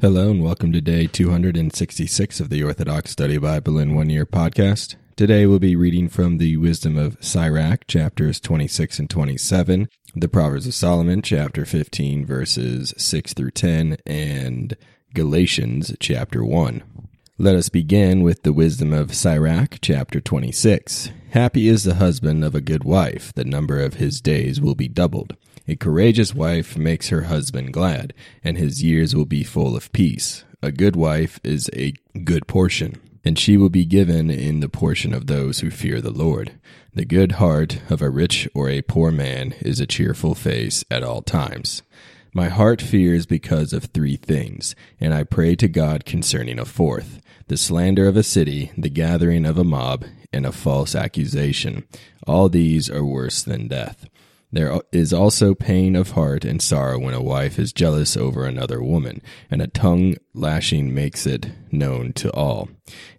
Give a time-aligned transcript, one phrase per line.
[0.00, 4.94] Hello and welcome to day 266 of the Orthodox Study Bible in One Year podcast.
[5.16, 10.68] Today we'll be reading from the Wisdom of Sirach, chapters 26 and 27, the Proverbs
[10.68, 14.76] of Solomon, chapter 15, verses 6 through 10, and
[15.14, 17.07] Galatians, chapter 1.
[17.40, 21.12] Let us begin with the Wisdom of Sirach, chapter 26.
[21.30, 24.88] Happy is the husband of a good wife, the number of his days will be
[24.88, 25.36] doubled.
[25.68, 28.12] A courageous wife makes her husband glad,
[28.42, 30.44] and his years will be full of peace.
[30.64, 31.92] A good wife is a
[32.24, 36.10] good portion, and she will be given in the portion of those who fear the
[36.10, 36.58] Lord.
[36.92, 41.04] The good heart of a rich or a poor man is a cheerful face at
[41.04, 41.82] all times.
[42.34, 47.20] My heart fears because of three things, and I pray to God concerning a fourth
[47.48, 50.04] the slander of a city, the gathering of a mob,
[50.34, 51.84] and a false accusation.
[52.26, 54.06] All these are worse than death.
[54.52, 58.82] There is also pain of heart and sorrow when a wife is jealous over another
[58.82, 59.20] woman,
[59.50, 62.68] and a tongue lashing makes it known to all.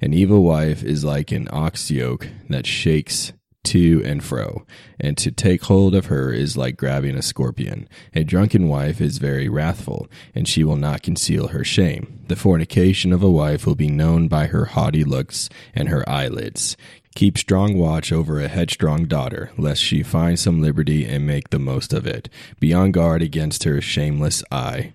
[0.01, 3.33] An evil wife is like an ox yoke that shakes
[3.65, 4.65] to and fro,
[4.99, 7.87] and to take hold of her is like grabbing a scorpion.
[8.13, 12.19] A drunken wife is very wrathful, and she will not conceal her shame.
[12.27, 16.77] The fornication of a wife will be known by her haughty looks and her eyelids.
[17.15, 21.59] Keep strong watch over a headstrong daughter, lest she find some liberty and make the
[21.59, 22.29] most of it.
[22.59, 24.93] Be on guard against her shameless eye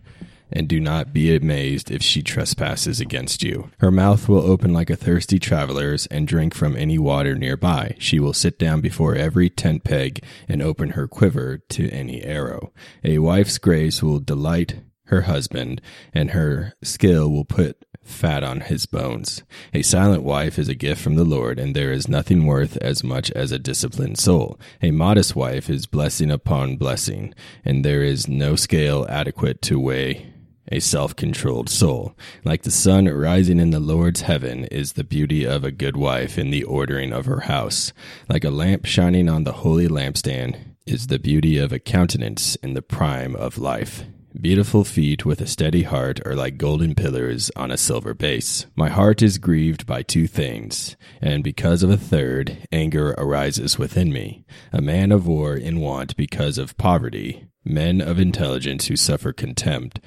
[0.52, 3.70] and do not be amazed if she trespasses against you.
[3.78, 7.96] Her mouth will open like a thirsty traveler's and drink from any water nearby.
[7.98, 12.72] She will sit down before every tent peg and open her quiver to any arrow.
[13.02, 15.82] A wife's grace will delight her husband,
[16.14, 19.42] and her skill will put fat on his bones.
[19.72, 23.02] A silent wife is a gift from the Lord, and there is nothing worth as
[23.02, 24.58] much as a disciplined soul.
[24.82, 27.34] A modest wife is blessing upon blessing,
[27.64, 30.33] and there is no scale adequate to weigh
[30.70, 32.14] a self controlled soul.
[32.44, 36.38] Like the sun rising in the Lord's heaven is the beauty of a good wife
[36.38, 37.92] in the ordering of her house.
[38.28, 40.56] Like a lamp shining on the holy lampstand
[40.86, 44.05] is the beauty of a countenance in the prime of life.
[44.39, 48.66] Beautiful feet with a steady heart are like golden pillars on a silver base.
[48.74, 54.12] My heart is grieved by two things, and because of a third, anger arises within
[54.12, 54.44] me.
[54.72, 60.00] A man of war in want because of poverty, men of intelligence who suffer contempt,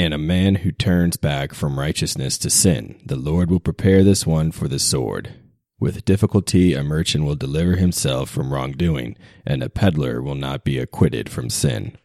[0.00, 2.98] and a man who turns back from righteousness to sin.
[3.04, 5.34] The Lord will prepare this one for the sword.
[5.78, 10.78] With difficulty, a merchant will deliver himself from wrongdoing, and a peddler will not be
[10.78, 11.98] acquitted from sin.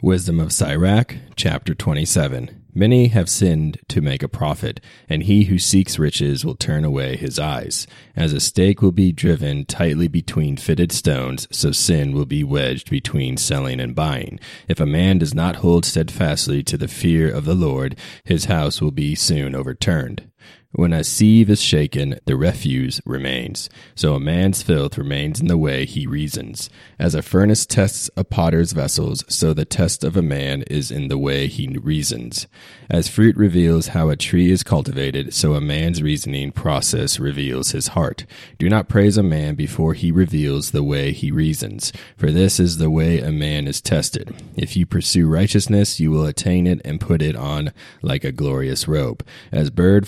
[0.00, 2.64] Wisdom of Sirach, chapter 27.
[2.78, 7.16] Many have sinned to make a profit, and he who seeks riches will turn away
[7.16, 7.86] his eyes.
[8.14, 12.90] As a stake will be driven tightly between fitted stones, so sin will be wedged
[12.90, 14.38] between selling and buying.
[14.68, 18.82] If a man does not hold steadfastly to the fear of the Lord, his house
[18.82, 20.30] will be soon overturned.
[20.72, 23.70] When a sieve is shaken, the refuse remains.
[23.94, 26.68] So a man's filth remains in the way he reasons.
[26.98, 31.08] As a furnace tests a potter's vessels, so the test of a man is in
[31.08, 32.46] the way he reasons.
[32.90, 37.88] As fruit reveals how a tree is cultivated, so a man's reasoning process reveals his
[37.88, 38.26] heart.
[38.58, 42.76] Do not praise a man before he reveals the way he reasons, for this is
[42.76, 44.34] the way a man is tested.
[44.56, 47.72] If you pursue righteousness, you will attain it and put it on
[48.02, 49.24] like a glorious robe.
[49.50, 50.06] As bird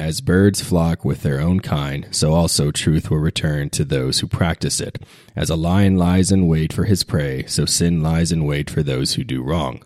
[0.00, 4.26] as birds flock with their own kind, so also truth will return to those who
[4.26, 4.98] practice it.
[5.36, 8.82] As a lion lies in wait for his prey, so sin lies in wait for
[8.82, 9.84] those who do wrong.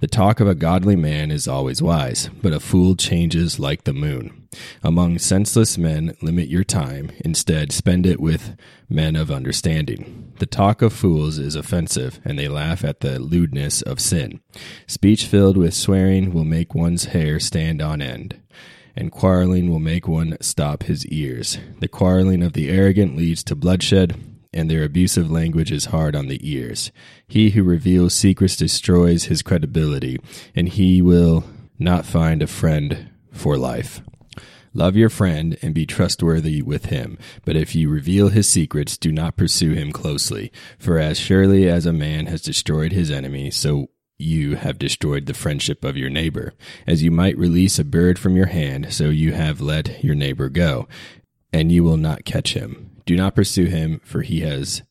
[0.00, 3.92] The talk of a godly man is always wise, but a fool changes like the
[3.92, 4.48] moon.
[4.82, 7.12] Among senseless men, limit your time.
[7.24, 8.56] Instead, spend it with
[8.90, 10.32] men of understanding.
[10.40, 14.40] The talk of fools is offensive, and they laugh at the lewdness of sin.
[14.88, 18.41] Speech filled with swearing will make one's hair stand on end
[18.96, 21.58] and quarreling will make one stop his ears.
[21.80, 24.14] The quarreling of the arrogant leads to bloodshed,
[24.52, 26.92] and their abusive language is hard on the ears.
[27.26, 30.18] He who reveals secrets destroys his credibility,
[30.54, 31.44] and he will
[31.78, 34.02] not find a friend for life.
[34.74, 37.18] Love your friend and be trustworthy with him.
[37.44, 40.50] But if you reveal his secrets, do not pursue him closely.
[40.78, 43.88] For as surely as a man has destroyed his enemy, so
[44.22, 46.54] you have destroyed the friendship of your neighbor.
[46.86, 50.48] As you might release a bird from your hand, so you have let your neighbor
[50.48, 50.88] go,
[51.52, 52.90] and you will not catch him.
[53.04, 54.82] Do not pursue him, for he has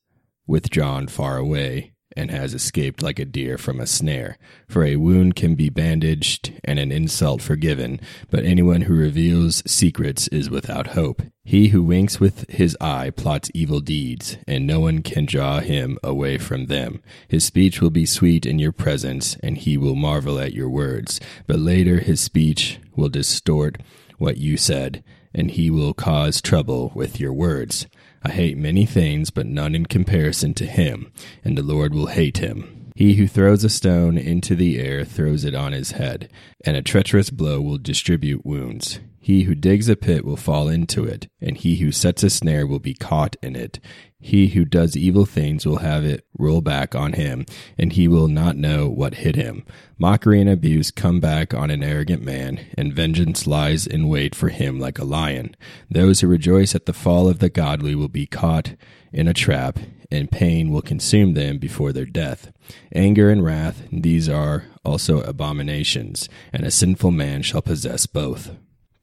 [0.45, 4.37] withdrawn far away, and has escaped like a deer from a snare.
[4.67, 7.99] For a wound can be bandaged and an insult forgiven,
[8.29, 11.21] but anyone who reveals secrets is without hope.
[11.43, 15.97] He who winks with his eye plots evil deeds, and no one can draw him
[16.03, 17.01] away from them.
[17.27, 21.19] His speech will be sweet in your presence, and he will marvel at your words,
[21.47, 23.81] but later his speech will distort
[24.17, 25.03] what you said,
[25.33, 27.87] and he will cause trouble with your words.
[28.23, 31.11] I hate many things, but none in comparison to him,
[31.43, 32.91] and the Lord will hate him.
[32.95, 36.29] He who throws a stone into the air throws it on his head,
[36.65, 38.99] and a treacherous blow will distribute wounds.
[39.19, 42.67] He who digs a pit will fall into it, and he who sets a snare
[42.67, 43.79] will be caught in it.
[44.21, 47.45] He who does evil things will have it roll back on him,
[47.77, 49.65] and he will not know what hit him.
[49.97, 54.49] Mockery and abuse come back on an arrogant man, and vengeance lies in wait for
[54.49, 55.55] him like a lion.
[55.89, 58.75] Those who rejoice at the fall of the godly will be caught
[59.11, 59.79] in a trap,
[60.11, 62.51] and pain will consume them before their death.
[62.93, 68.51] Anger and wrath, these are also abominations, and a sinful man shall possess both.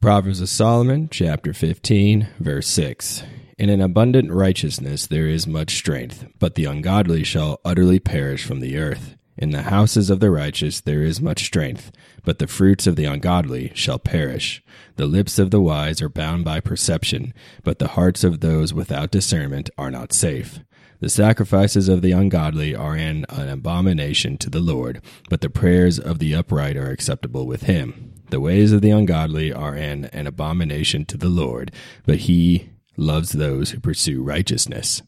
[0.01, 3.25] Proverbs of Solomon, chapter 15, verse 6.
[3.59, 8.61] In an abundant righteousness there is much strength, but the ungodly shall utterly perish from
[8.61, 9.17] the earth.
[9.37, 11.91] In the houses of the righteous there is much strength,
[12.23, 14.63] but the fruits of the ungodly shall perish.
[14.95, 17.35] The lips of the wise are bound by perception,
[17.65, 20.61] but the hearts of those without discernment are not safe.
[21.01, 25.99] The sacrifices of the ungodly are an, an abomination to the Lord, but the prayers
[25.99, 28.15] of the upright are acceptable with him.
[28.31, 31.73] The ways of the ungodly are an, an abomination to the Lord,
[32.07, 35.01] but he loves those who pursue righteousness.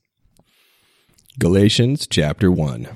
[1.38, 2.88] Galatians chapter 1.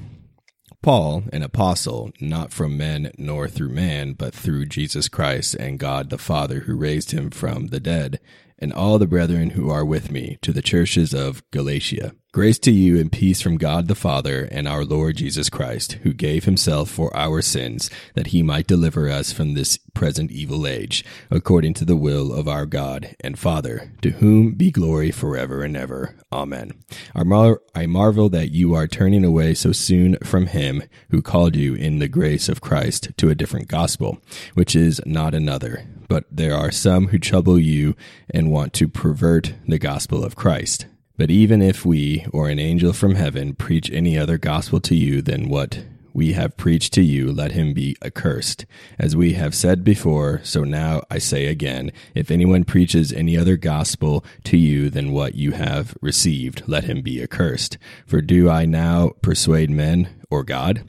[0.83, 6.11] Paul, an apostle, not from men nor through man, but through Jesus Christ and God
[6.11, 8.21] the Father who raised him from the dead,
[8.59, 12.15] and all the brethren who are with me, to the churches of Galatia.
[12.35, 16.13] Grace to you and peace from God the Father and our Lord Jesus Christ, who
[16.13, 21.05] gave himself for our sins, that he might deliver us from this present evil age,
[21.31, 25.77] according to the will of our God and Father, to whom be glory forever and
[25.77, 26.17] ever.
[26.33, 26.73] Amen.
[27.15, 31.55] I, mar- I marvel that you are turning away so soon from him who called
[31.55, 34.19] you in the grace of Christ to a different gospel,
[34.55, 35.87] which is not another.
[36.09, 37.95] But there are some who trouble you
[38.29, 40.87] and want to pervert the gospel of Christ.
[41.17, 45.23] But even if we, or an angel from heaven, preach any other gospel to you
[45.23, 48.67] than what we have preached to you, let him be accursed.
[48.99, 53.57] As we have said before, so now I say again, if anyone preaches any other
[53.57, 57.79] gospel to you than what you have received, let him be accursed.
[58.07, 60.85] For do I now persuade men or God?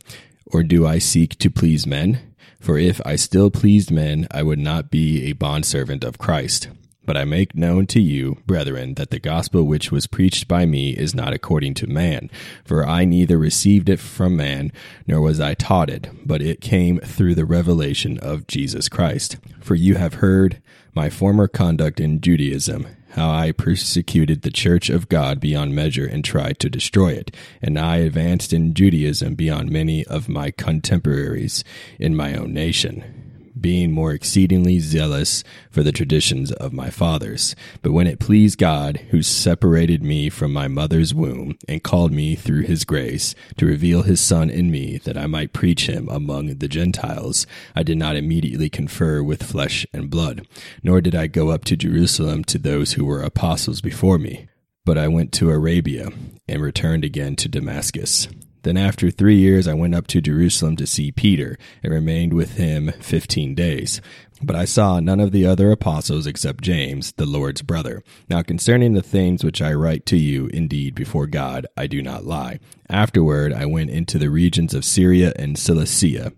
[0.48, 2.34] Or do I seek to please men?
[2.60, 6.68] For if I still pleased men, I would not be a bondservant of Christ.
[7.06, 10.92] But I make known to you, brethren, that the gospel which was preached by me
[10.92, 12.30] is not according to man.
[12.64, 14.72] For I neither received it from man,
[15.06, 19.38] nor was I taught it, but it came through the revelation of Jesus Christ.
[19.62, 20.62] For you have heard
[20.96, 26.24] my former conduct in Judaism, how I persecuted the church of God beyond measure and
[26.24, 27.36] tried to destroy it.
[27.62, 31.64] And I advanced in Judaism beyond many of my contemporaries
[32.00, 33.25] in my own nation
[33.66, 37.56] being more exceedingly zealous for the traditions of my fathers.
[37.82, 42.36] But when it pleased God, who separated me from my mother's womb, and called me
[42.36, 46.60] through his grace to reveal his Son in me, that I might preach him among
[46.60, 50.48] the Gentiles, I did not immediately confer with flesh and blood,
[50.84, 54.48] nor did I go up to Jerusalem to those who were apostles before me.
[54.86, 56.10] But I went to Arabia,
[56.48, 58.28] and returned again to Damascus.
[58.66, 62.58] Then after three years, I went up to Jerusalem to see Peter, and remained with
[62.58, 64.02] him fifteen days.
[64.42, 68.04] But I saw none of the other apostles except James, the Lord's brother.
[68.28, 72.26] Now concerning the things which I write to you, indeed, before God, I do not
[72.26, 72.60] lie.
[72.90, 76.34] Afterward, I went into the regions of Syria and Cilicia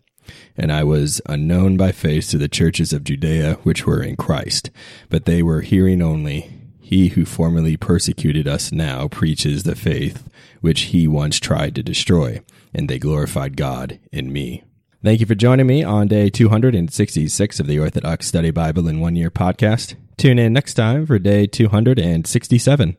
[0.58, 4.70] and I was unknown by face to the churches of Judea which were in Christ,
[5.08, 6.57] but they were hearing only.
[6.88, 10.30] He who formerly persecuted us now preaches the faith
[10.62, 12.40] which he once tried to destroy,
[12.74, 14.64] and they glorified God in me.
[15.04, 19.18] Thank you for joining me on day 266 of the Orthodox Study Bible in One
[19.18, 19.96] Year podcast.
[20.16, 22.96] Tune in next time for day 267.